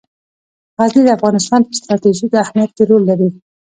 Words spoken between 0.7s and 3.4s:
غزني د افغانستان په ستراتیژیک اهمیت کې رول لري.